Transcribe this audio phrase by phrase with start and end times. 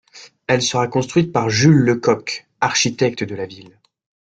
[0.47, 3.79] Elle sera construite par Jules Lecocq architecte de la ville.